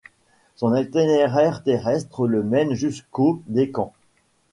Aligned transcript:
Son 0.55 0.75
itinéraire 0.75 1.61
terrestre 1.61 2.25
le 2.25 2.41
mène 2.41 2.73
jusqu'au 2.73 3.43
Deccan. 3.45 3.93